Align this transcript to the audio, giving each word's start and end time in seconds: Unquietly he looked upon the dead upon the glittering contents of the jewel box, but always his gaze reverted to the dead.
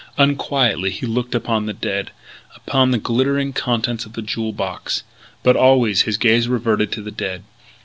Unquietly 0.17 0.89
he 0.89 1.05
looked 1.05 1.35
upon 1.35 1.67
the 1.67 1.73
dead 1.75 2.09
upon 2.55 2.89
the 2.89 2.97
glittering 2.97 3.53
contents 3.53 4.03
of 4.03 4.13
the 4.13 4.23
jewel 4.23 4.51
box, 4.51 5.03
but 5.43 5.55
always 5.55 6.01
his 6.01 6.17
gaze 6.17 6.47
reverted 6.47 6.91
to 6.91 7.03
the 7.03 7.11
dead. 7.11 7.43